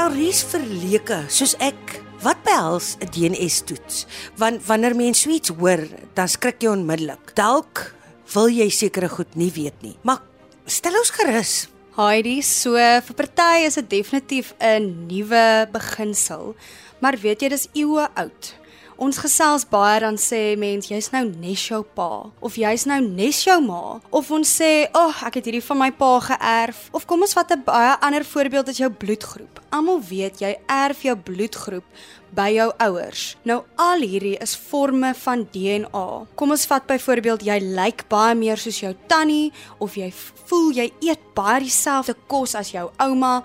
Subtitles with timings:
[0.00, 1.98] Elries verleke soos ek.
[2.24, 4.06] Wat behels 'n DNS-toets?
[4.40, 5.84] Want wanneer mens so iets hoor,
[6.14, 7.34] dan skrik jy onmiddellik.
[7.36, 7.92] Dalk
[8.32, 9.96] wil jy sekere goed nie weet nie.
[10.02, 10.22] Maar
[10.64, 11.68] stel ons gerus.
[11.96, 16.56] Heidi, so vir party is dit definitief 'n nuwe beginsel.
[17.00, 18.54] Maar weet jy dis eeue oud.
[19.00, 23.38] Ons gesels baie dan sê mense jy's nou nes jou pa of jy's nou nes
[23.46, 27.06] jou ma of ons sê ag oh, ek het hierdie van my pa geërf of
[27.08, 29.62] kom ons vat 'n baie ander voorbeeld as jou bloedgroep.
[29.72, 31.86] Almal weet jy erf jou bloedgroep
[32.34, 33.24] by jou ouers.
[33.48, 36.06] Nou al hierdie is forme van DNA.
[36.38, 40.10] Kom ons vat byvoorbeeld jy lyk baie meer soos jou tannie of jy
[40.50, 43.40] voel jy eet baie dieselfde kos as jou ouma.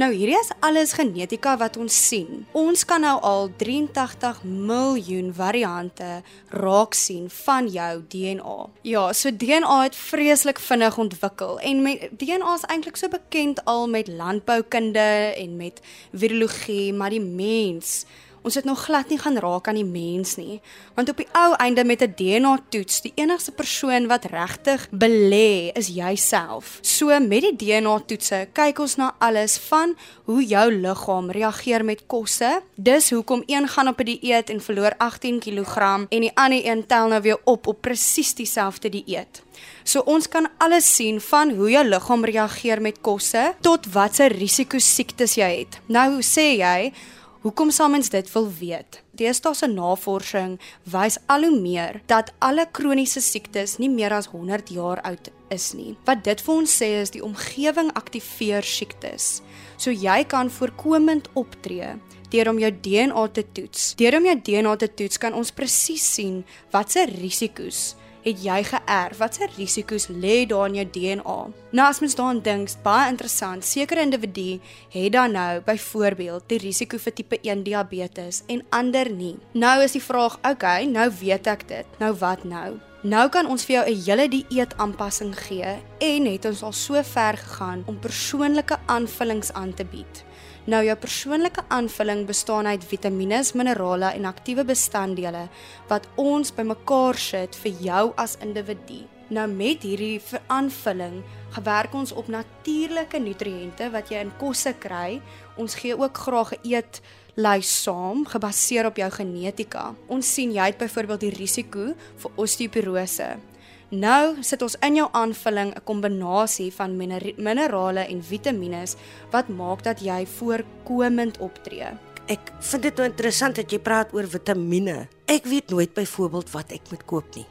[0.00, 2.44] Nou hierdie is alles genetika wat ons sien.
[2.56, 6.20] Ons kan nou al 83 miljoen variante
[6.54, 8.58] raak sien van jou DNA.
[8.88, 13.88] Ja, so DNA het vreeslik vinnig ontwikkel en met DNA is eintlik so bekend al
[13.88, 15.80] met landboukunde en met
[16.12, 18.04] virologie, maar die mens
[18.42, 20.60] Ons het nog glad nie gaan raak aan die mens nie,
[20.94, 25.88] want op die ou einde met 'n DNA-toets, die enigste persoon wat regtig belê is
[25.88, 26.78] jouself.
[26.80, 32.62] So met die DNA-toetse kyk ons na alles van hoe jou liggaam reageer met kosse.
[32.74, 35.76] Dis hoekom een gaan op 'n die dieet en verloor 18 kg
[36.08, 39.42] en die ander een tel nou weer op op presies dieselfde dieet.
[39.84, 44.78] So ons kan alles sien van hoe jou liggaam reageer met kosse tot watse risiko
[44.78, 45.80] siektes jy het.
[45.86, 46.92] Nou sê jy
[47.40, 48.98] Hoekom sal mens dit wil weet?
[49.16, 50.58] Deesdae se navorsing
[50.92, 55.70] wys al hoe meer dat alle kroniese siektes nie meer as 100 jaar oud is
[55.72, 55.94] nie.
[56.04, 59.40] Wat dit vir ons sê is die omgewing aktiveer siektes.
[59.80, 61.94] So jy kan voorkomend optree
[62.30, 63.94] deur om jou DNA te toets.
[63.96, 66.42] Deur om jou DNA te toets kan ons presies sien
[66.76, 67.94] watse risiko's
[68.24, 69.18] het jy geërf?
[69.18, 71.38] Watse risiko's lê daar in jou DNA?
[71.70, 73.64] Nou as mens daaraan dink, baie interessant.
[73.64, 74.60] Sekere individue
[74.90, 79.36] het dan nou byvoorbeeld die risiko vir tipe 1 diabetes en ander nie.
[79.52, 81.98] Nou is die vraag, okay, nou weet ek dit.
[81.98, 82.78] Nou wat nou?
[83.00, 87.02] Nou kan ons vir jou 'n hele dieet aanpassing gee en het ons al so
[87.02, 90.24] ver gegaan om persoonlike aanvullings aan te bied.
[90.70, 95.48] Nou jou persoonlike aanvulling bestaan uit vitamiene, minerale en aktiewe bestanddele
[95.90, 99.00] wat ons bymekaar sit vir jou as individu.
[99.34, 101.24] Nou met hierdie aanvulling
[101.56, 105.18] gewerk ons op natuurlike nutriënte wat jy in kosse kry.
[105.58, 107.02] Ons gee ook graag 'n eet
[107.34, 109.94] lys saam gebaseer op jou genetika.
[110.06, 113.49] Ons sien jy het byvoorbeeld die risiko vir osteoporose.
[113.90, 118.86] Nou sit ons in jou aanvulling 'n kombinasie van minerale en vitamiene
[119.30, 121.86] wat maak dat jy voorkomend optree.
[122.26, 125.08] Ek vind dit nou interessant dat jy praat oor vitamiene.
[125.26, 127.46] Ek weet nooit byvoorbeeld wat ek moet koop nie.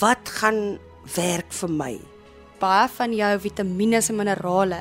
[0.00, 0.78] Wat gaan
[1.14, 2.00] werk vir my?
[2.60, 4.80] Baie van jou vitamiene en minerale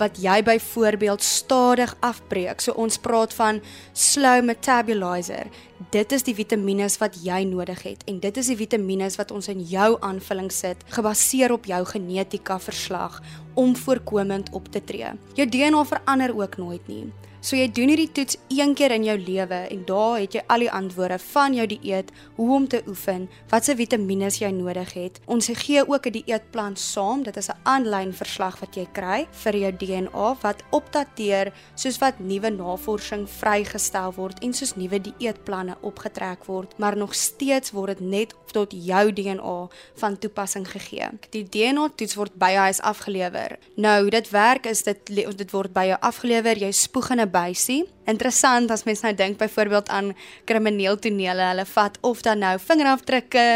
[0.00, 2.60] wat jy byvoorbeeld stadig afbreek.
[2.60, 3.60] So ons praat van
[3.92, 5.48] slow metabolizer.
[5.90, 9.48] Dit is die vitamiene wat jy nodig het en dit is die vitamiene wat ons
[9.48, 13.20] in jou aanvulling sit gebaseer op jou genetika verslag
[13.54, 15.14] om voorkomend op te tree.
[15.34, 17.08] Jou DNA verander ook nooit nie.
[17.40, 20.60] So jy doen hierdie toets een keer in jou lewe en daar het jy al
[20.60, 25.20] die antwoorde van jou dieet, hoe om te oefen, watse vitamiene jy nodig het.
[25.24, 27.22] Ons gee ook 'n dieetplan saam.
[27.22, 32.20] Dit is 'n aanlyn verslag wat jy kry vir jou DNA wat opdateer soos wat
[32.20, 38.00] nuwe navorsing vrygestel word en soos nuwe dieetplanne opgetrek word, maar nog steeds word dit
[38.00, 41.08] net tot jou DNA van toepassing gegee.
[41.30, 43.58] Die DNA toets word by jou huis afgelewer.
[43.76, 45.06] Nou, hoe dit werk is dit
[45.36, 47.84] dit word by jou afgelewer, jy spoeg in 'n buisie.
[48.10, 50.12] Interessant as mens nou dink byvoorbeeld aan
[50.48, 53.46] krimineel tonele, hulle vat of dan nou vingerafdrukke.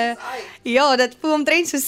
[0.63, 1.79] Ja, dit voel omtrent so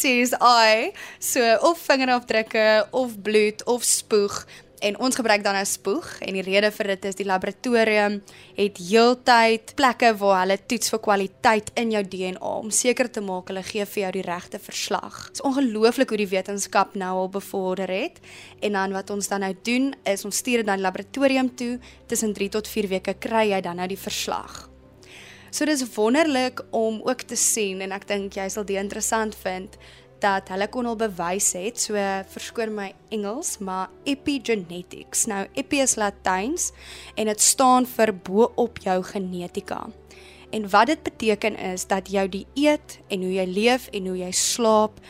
[0.41, 0.93] eye.
[1.19, 4.45] So of vingerafdrukke of bloed of spoeg
[4.81, 8.23] en ons gebruik dan 'n spoeg en die rede vir dit is die laboratorium
[8.57, 13.49] het heeltyd plekke waar hulle toets vir kwaliteit in jou DNA om seker te maak
[13.49, 15.27] hulle gee vir jou die regte verslag.
[15.27, 18.21] Dit is ongelooflik hoe die wetenskap nou al bevorder het
[18.61, 22.33] en dan wat ons dan nou doen is ons stuur dit dan laboratorium toe tussen
[22.33, 24.69] 3 tot 4 weke kry jy dan nou die verslag.
[25.51, 29.79] So dis wonderlik om ook te sien en ek dink jy sal dit interessant vind
[30.21, 32.01] dat hulle kon al bewys het, so
[32.33, 35.27] verskoon my Engels, maar epigenetics.
[35.31, 36.71] Nou epi is Latyns
[37.15, 39.87] en dit staan vir bo op jou genetika.
[40.51, 44.33] En wat dit beteken is dat jou dieet en hoe jy leef en hoe jy
[44.33, 45.01] slaap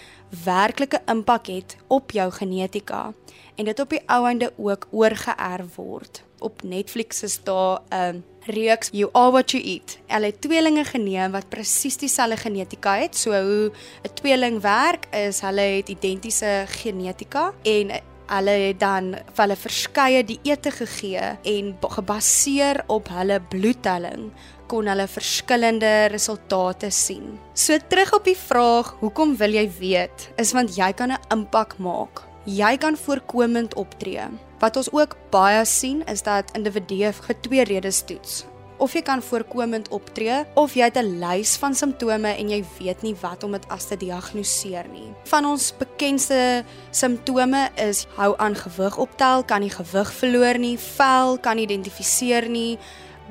[0.44, 3.12] werklike impak het op jou genetika
[3.56, 6.22] en dit op die ou einde ook oorgeerf word.
[6.38, 9.98] Op Netflix is daar 'n um, reeks You Are What You Eat.
[10.06, 13.16] Hulle het tweelinge geneem wat presies dieselfde genetika het.
[13.16, 13.70] So hoe
[14.02, 17.90] 'n tweeling werk is, hulle het identiese genetika en
[18.26, 24.32] Hulle het dan vir hulle verskeie dieete gegee en gebaseer op hulle bloedtelling
[24.66, 27.36] kon hulle verskillende resultate sien.
[27.54, 30.30] So terug op die vraag, hoekom wil jy weet?
[30.42, 32.24] Is want jy kan 'n impak maak.
[32.44, 34.26] Jy kan voorkomend optree.
[34.58, 38.44] Wat ons ook baie sien is dat individue vir twee redes toets
[38.78, 43.02] of jy kan voorkomend optree of jy het 'n lys van simptome en jy weet
[43.02, 45.14] nie wat om dit as te diagnoseer nie.
[45.24, 51.38] Van ons bekendste simptome is hou aan gewig optel, kan nie gewig verloor nie, vel
[51.38, 52.78] kan identifiseer nie,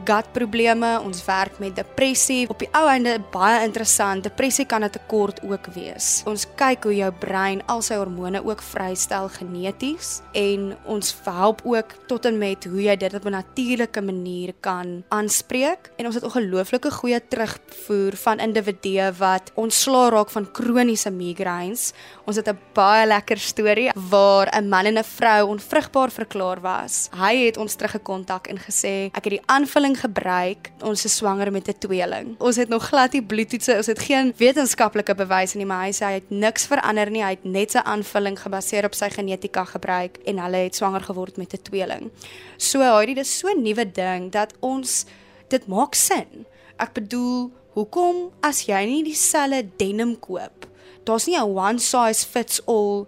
[0.04, 2.50] gutprobleme, ons werk met depressie.
[2.50, 6.24] Op die ou einde baie interessant, depressie kan 'n tekort ook wees.
[6.26, 11.96] Ons kyk hoe jou brein al sy hormone ook vrystel geneties en ons help ook
[12.08, 15.92] tot en met hoe jy dit op 'n natuurlike manier kan aanspreek.
[15.98, 21.94] En ons het ongelooflike goeie terugvoer van individue wat ontslaa raak van kroniese migraines.
[22.26, 27.10] Ons het 'n baie lekker storie waar 'n man en 'n vrou onvrugbaar verklaar was.
[27.12, 30.72] Hy het ons teruggekontak en gesê ek het die aanvulling aanvulling gebruik.
[30.84, 32.36] Ons is swanger met 'n tweeling.
[32.40, 36.06] Ons het nog glad nie bloedtoetse, ons het geen wetenskaplike bewyse nie, maar hy sê
[36.06, 37.24] hy het niks verander nie.
[37.24, 41.38] Hy het net sy aanvulling gebaseer op sy genetika gebruik en hulle het swanger geword
[41.38, 42.12] met 'n tweeling.
[42.58, 45.06] So hy dit is so 'n nuwe ding dat ons
[45.50, 46.46] dit maak sin.
[46.78, 50.68] Ek bedoel, hoekom as jy nie dieselfde denim koop?
[51.04, 53.08] Daar's nie 'n one size fits all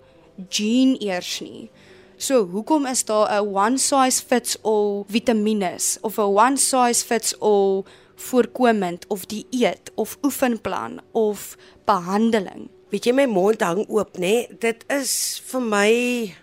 [0.50, 1.70] jean eers nie.
[2.18, 7.40] So hoekom is daar 'n one size fits all vitamiene of 'n one size fits
[7.40, 7.86] all
[8.16, 12.70] voorkomend of dieet of oefenplan of behandeling?
[12.90, 14.48] Weet jy my mond hang oop nê?
[14.60, 15.90] Dit is vir my,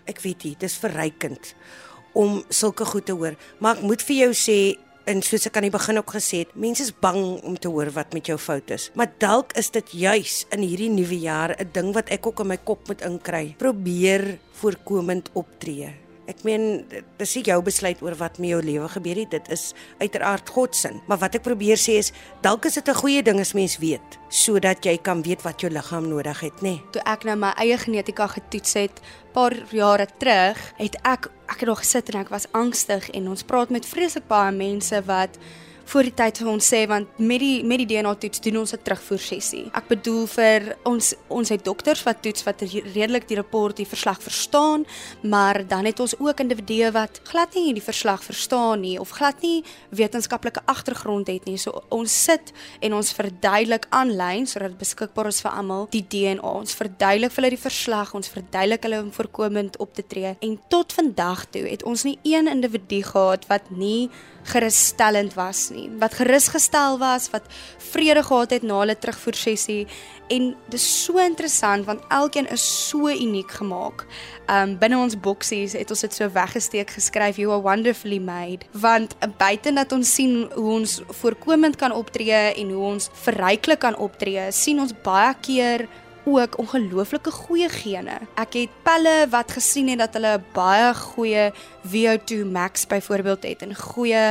[0.05, 1.55] ek weet nie, dis verrykend
[2.13, 3.35] om sulke goed te hoor.
[3.59, 6.53] Maar ek moet vir jou sê en soos ek aan die begin ook gesê het,
[6.57, 8.89] mense is bang om te hoor wat met jou fout is.
[8.97, 12.47] Maar dalk is dit juis in hierdie nuwe jaar 'n ding wat ek ook in
[12.47, 13.55] my kop moet inkry.
[13.57, 16.04] Probeer voorkomend optree.
[16.27, 16.85] Ek meen
[17.19, 20.75] dis nie jou besluit oor wat met jou lewe gebeur nie, dit is uiteraard God
[20.75, 20.89] se.
[21.07, 22.11] Maar wat ek probeer sê is
[22.41, 25.71] dalk is dit 'n goeie ding as mens weet sodat jy kan weet wat jou
[25.71, 26.75] liggaam nodig het, nê.
[26.75, 26.81] Nee.
[26.91, 29.01] Toe ek nou my eie genetika getoets het
[29.33, 33.43] paar jare terug, het ek ek het nog gesit en ek was angstig en ons
[33.43, 35.37] praat met vreeslik baie mense wat
[35.85, 38.73] voor die tyd vir ons sê want met die met die DNA toets doen ons
[38.73, 39.65] 'n terugvoer sessie.
[39.73, 42.61] Ek bedoel vir ons ons het dokters wat toets wat
[42.93, 44.85] redelik die rapport die verslag verstaan,
[45.21, 49.41] maar dan het ons ook individue wat glad nie die verslag verstaan nie of glad
[49.41, 51.57] nie wetenskaplike agtergrond het nie.
[51.57, 56.41] So ons sit en ons verduidelik aanlyn sodat dit beskikbaar is vir almal die DNA.
[56.41, 60.59] Ons verduidelik vir hulle die verslag, ons verduidelik hulle om voorkomend op te tree en
[60.69, 64.09] tot vandag toe het ons nie een individu gehad wat nie
[64.45, 65.89] gerusstellend was nie.
[66.01, 67.47] Wat gerusgestel was, wat
[67.91, 69.83] vrede gehad het na hulle terugvoer sessie
[70.33, 74.05] en dis so interessant want elkeen is so uniek gemaak.
[74.49, 79.13] Um binne ons boksies het ons dit so weggesteek geskryf you are wonderfully made want
[79.37, 84.49] buite dat ons sien hoe ons voorkomend kan optree en hoe ons verryklik kan optree,
[84.51, 85.87] sien ons baie keer
[86.25, 88.17] ook ongelooflike goeie gene.
[88.41, 91.51] Ek het pelle wat gesien het dat hulle baie goeie
[91.85, 94.23] VO2 max byvoorbeeld het en goeie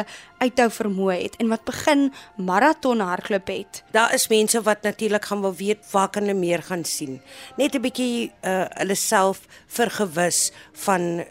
[0.43, 3.83] uithou vermoë het en wat begin maraton hardloop het.
[3.95, 7.21] Daar is mense wat natuurlik gaan wil weet waar kan hulle meer gaan sien.
[7.57, 11.25] Net 'n bietjie uh hulle self vergewis van uh,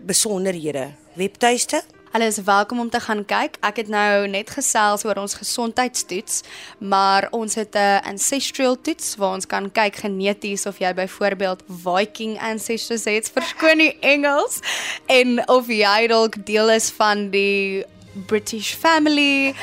[0.00, 0.92] besonderhede.
[1.14, 3.54] Webtuiste Hulle is welkom om te gaan kyk.
[3.64, 6.42] Ek het nou net gesels oor ons gesondheidstoets,
[6.76, 12.40] maar ons het 'n ancestral toets waar ons kan kyk geneties of jy byvoorbeeld Viking
[12.40, 14.60] ancestors het, verskoon die Engels,
[15.06, 17.84] en of jy dalk deel is van die
[18.26, 19.54] British family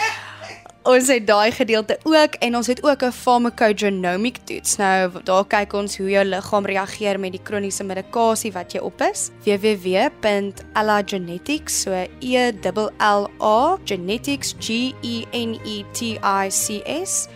[0.90, 4.76] ons het daai gedeelte ook en ons het ook 'n pharmacogenomic toets.
[4.78, 9.02] Nou daar kyk ons hoe jou liggaam reageer met die kroniese medikasie wat jy op
[9.02, 9.30] is.
[9.44, 12.54] www.elagenetics so e l
[13.00, 16.18] l a genetics g e n e t i
[16.50, 17.28] c s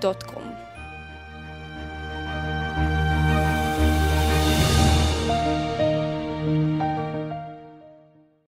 [0.00, 0.41] .com